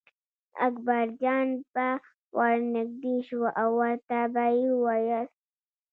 [0.67, 1.87] اکبرجان به
[2.37, 5.27] ور نږدې شو او ورته به یې ویل.